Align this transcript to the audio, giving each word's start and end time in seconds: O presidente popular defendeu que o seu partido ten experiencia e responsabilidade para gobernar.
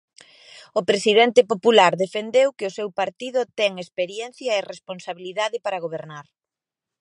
O 0.79 0.81
presidente 0.89 1.41
popular 1.51 1.93
defendeu 2.05 2.47
que 2.57 2.65
o 2.69 2.75
seu 2.77 2.89
partido 2.99 3.39
ten 3.59 3.71
experiencia 3.85 4.51
e 4.55 4.67
responsabilidade 4.73 5.57
para 5.65 5.83
gobernar. 5.85 6.25